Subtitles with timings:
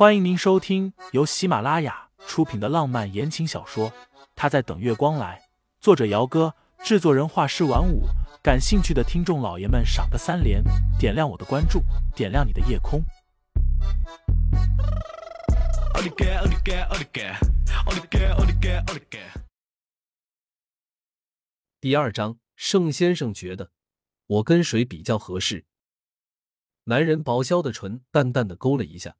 [0.00, 3.90] 欢迎您收听由喜马拉雅出品的浪漫言情小说
[4.34, 5.38] 《他在等月光来》，
[5.78, 8.04] 作者：姚哥，制作人：画师晚舞。
[8.42, 10.64] 感兴趣的听众老爷们，赏个三连，
[10.98, 11.82] 点亮我的关注，
[12.16, 13.04] 点亮你的夜空。
[21.78, 23.70] 第二章，盛先生觉得
[24.26, 25.66] 我跟谁比较合适？
[26.84, 29.14] 男人薄削的唇淡淡的勾了一下。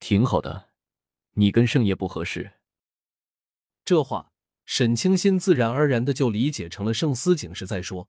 [0.00, 0.70] 挺好的，
[1.32, 2.54] 你跟盛爷不合适。
[3.84, 4.32] 这话，
[4.64, 8.08] 沈清心自然而然的就理解成了盛思景是在说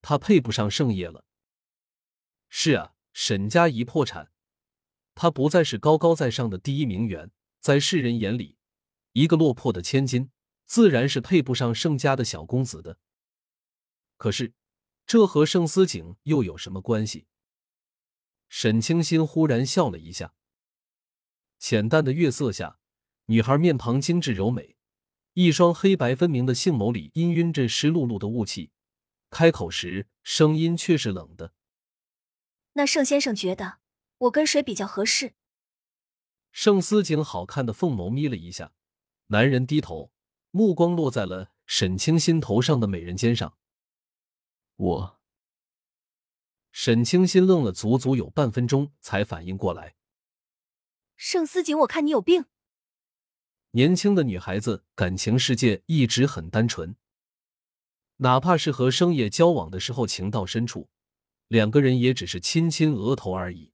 [0.00, 1.24] 他配不上盛爷了。
[2.48, 4.30] 是啊，沈家一破产，
[5.14, 7.30] 他不再是高高在上的第一名媛，
[7.60, 8.56] 在世人眼里，
[9.12, 10.30] 一个落魄的千金，
[10.64, 12.98] 自然是配不上盛家的小公子的。
[14.16, 14.54] 可是，
[15.04, 17.26] 这和盛思景又有什么关系？
[18.48, 20.32] 沈清心忽然笑了一下。
[21.66, 22.78] 浅淡的月色下，
[23.24, 24.76] 女孩面庞精致柔美，
[25.32, 28.70] 一双黑白分明的杏眸里氤氲着湿漉漉的雾气。
[29.30, 31.54] 开口时，声音却是冷的。
[32.74, 33.78] 那盛先生觉得
[34.18, 35.32] 我跟谁比较合适？
[36.52, 38.74] 盛思景好看的凤眸眯了一下，
[39.28, 40.12] 男人低头，
[40.50, 43.56] 目光落在了沈清心头上的美人肩上。
[44.76, 45.20] 我。
[46.72, 49.94] 沈清心愣了足足有半分钟，才反应过来。
[51.16, 52.46] 盛思景，我看你有病。
[53.72, 56.96] 年轻的女孩子感情世界一直很单纯，
[58.18, 60.88] 哪怕是和生野交往的时候，情到深处，
[61.48, 63.72] 两个人也只是亲亲额头而已。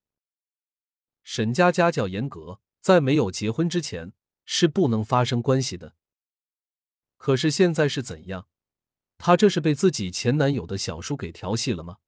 [1.23, 5.95] 沈家家教严格，在没有结婚之前是不能发生关系的。
[7.19, 8.49] 可是现在是怎样？
[9.19, 11.99] 她这是被自己前男友的小叔给调戏了吗？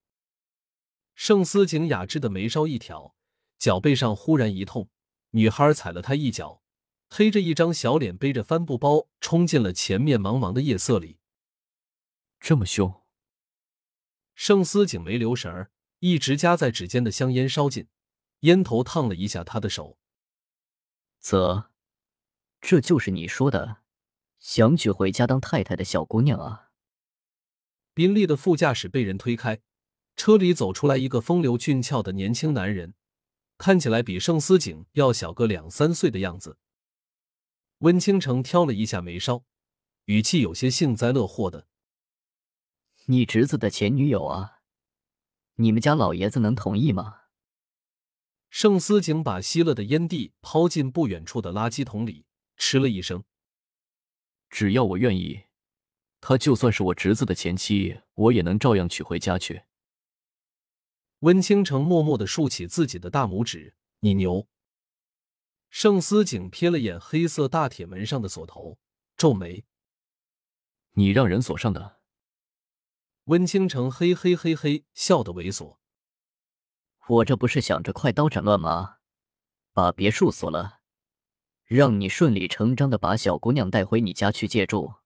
[1.14, 3.14] 盛思景雅致的眉梢一挑，
[3.58, 4.88] 脚背上忽然一痛。
[5.32, 6.62] 女孩踩了他一脚，
[7.08, 11.18] 黑着一张小脸，背着帆布包，冲进了前面茫茫的夜色里。
[12.38, 13.02] 这么凶！
[14.34, 17.88] 盛思景没留神儿，一直夹在指尖的香烟烧尽，
[18.40, 19.98] 烟头烫了一下他的手。
[21.20, 21.70] 啧，
[22.60, 23.78] 这就是你说的
[24.38, 26.70] 想娶回家当太太的小姑娘啊！
[27.94, 29.60] 宾利的副驾驶被人推开，
[30.16, 32.94] 车里走出来一个风流俊俏的年轻男人。
[33.64, 36.58] 看起来比盛思景要小个两三岁的样子。
[37.78, 39.44] 温倾城挑了一下眉梢，
[40.06, 41.68] 语气有些幸灾乐祸的
[43.06, 44.62] ：“你侄子的前女友啊，
[45.54, 47.20] 你们家老爷子能同意吗？”
[48.50, 53.22] 盛思景把吸了的烟蒂抛进不远处的垃圾桶里，嗤了一声
[54.50, 55.44] ：“只要我愿意，
[56.20, 59.62] 她就算是我侄子的前妻，我也能照样娶回家去。”
[61.22, 64.48] 温倾城默默的竖起自己的大拇指，你牛。
[65.70, 68.76] 盛思景瞥了眼黑色大铁门上的锁头，
[69.16, 69.64] 皱眉
[70.94, 72.00] ：“你让人锁上的？”
[73.26, 75.76] 温倾城嘿嘿嘿嘿笑得猥琐
[77.06, 78.96] ：“我这不是想着快刀斩乱麻，
[79.72, 80.80] 把别墅锁了，
[81.62, 84.96] 让你顺理成章的把小姑娘带回你家去借住，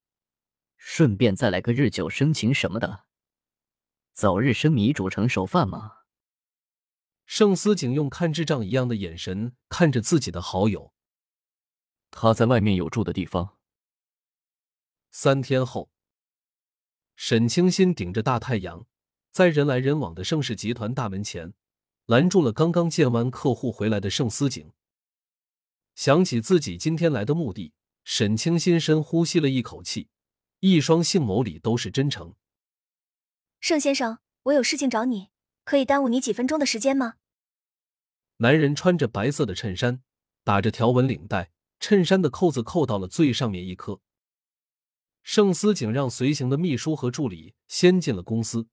[0.78, 3.04] 顺便再来个日久生情什么的，
[4.14, 5.92] 早日生米煮成熟饭吗？”
[7.26, 10.92] 盛思景用看智障一样的眼神看着自己的好友。
[12.10, 13.58] 他在外面有住的地方。
[15.10, 15.90] 三天后，
[17.16, 18.86] 沈清心顶着大太阳，
[19.30, 21.52] 在人来人往的盛世集团大门前，
[22.06, 24.72] 拦住了刚刚见完客户回来的盛思景。
[25.94, 27.72] 想起自己今天来的目的，
[28.04, 30.10] 沈清心深呼吸了一口气，
[30.60, 32.34] 一双杏眸里都是真诚。
[33.58, 35.30] 盛先生，我有事情找你。
[35.66, 37.14] 可以耽误你几分钟的时间吗？
[38.36, 40.00] 男人穿着白色的衬衫，
[40.44, 41.50] 打着条纹领带，
[41.80, 44.00] 衬衫的扣子扣到了最上面一颗。
[45.24, 48.68] 盛思景让随行的秘书和助理先进了公司，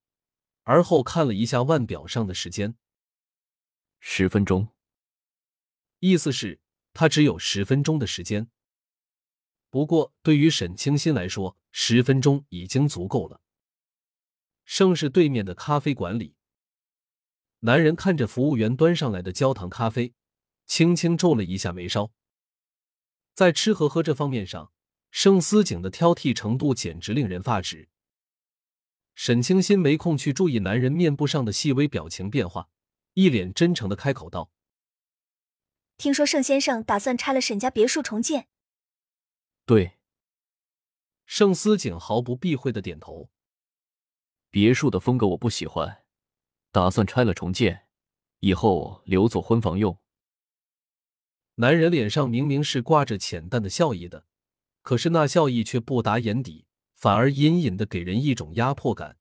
[0.61, 2.77] 而后看了一下腕表上的时间，
[3.99, 4.67] 十分钟，
[5.97, 6.61] 意思是
[6.93, 8.51] 他只有十分钟的时间。
[9.71, 13.41] 不过对于沈清新来说，十分钟已经足够了。
[14.63, 16.35] 盛世对面的咖啡馆里。
[17.65, 20.13] 男人看着服务员端上来的焦糖咖啡，
[20.65, 22.11] 轻轻皱了一下眉梢。
[23.33, 24.73] 在吃和喝这方面上，
[25.11, 27.87] 盛思景的挑剔程度简直令人发指。
[29.15, 32.67] 沈清心没空去注意男人面部上的细微表情变化，
[33.13, 34.51] 一脸真诚的开口道
[35.97, 38.49] ：“听说盛先生打算拆了沈家别墅重建。”
[39.65, 39.93] 对。
[41.25, 43.29] 盛思景毫不避讳的点头。
[44.49, 46.02] 别墅的风格我不喜欢。
[46.73, 47.85] 打算拆了重建，
[48.39, 49.99] 以后留作婚房用。
[51.55, 54.25] 男人脸上明明是挂着浅淡的笑意的，
[54.81, 56.65] 可是那笑意却不达眼底，
[56.95, 59.19] 反而隐隐的给人一种压迫感。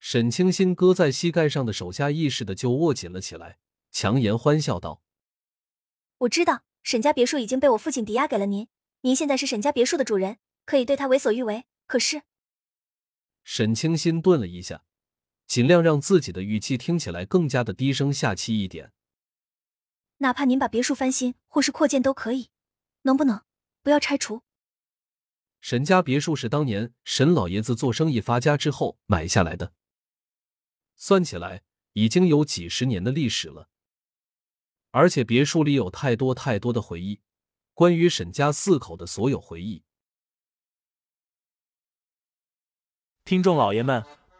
[0.00, 3.58] 沈清心搁在膝盖上的手下意识的就握紧了起来，
[3.90, 5.02] 强颜欢笑道
[6.16, 8.68] ：“我知道沈家别墅已经被我父亲抵押给了您，
[9.02, 11.66] 您现在是沈家别墅的主人，可以对他为所欲为。
[11.86, 12.22] 可是……”
[13.44, 14.86] 沈清心顿了一下，
[15.52, 18.90] 尽量让自己的语气听起来更加的低声下气一点。
[20.16, 22.48] 哪怕您把别墅翻新或是扩建都可以，
[23.02, 23.42] 能不能
[23.82, 24.40] 不要拆除？
[25.60, 29.74] 沈家别墅是当年沈老爷子做生意发家之后买下来的，
[30.96, 31.62] 算起来
[31.92, 33.68] 已经有几十年的历史了。
[34.90, 37.20] 而且别墅里有太多太多的回忆，
[37.74, 39.84] 关于沈家四口的所有回忆。
[43.26, 44.02] 听众老爷们，